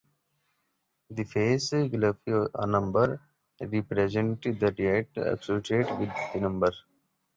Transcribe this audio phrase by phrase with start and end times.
[1.11, 3.21] The face glyph for a number
[3.61, 6.71] represents the deity associated with the number.